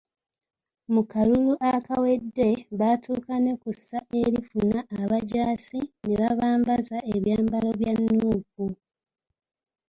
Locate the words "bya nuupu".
7.79-8.65